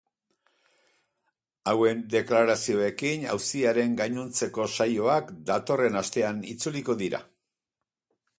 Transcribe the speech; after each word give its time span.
Hauen 1.73 2.01
deklarazioekin 2.13 3.27
auziaren 3.35 3.93
gainontzeko 4.01 4.67
saioak 4.71 5.31
datorren 5.53 6.01
astean 6.03 6.45
itzuliko 6.55 6.99
dira. 7.05 7.23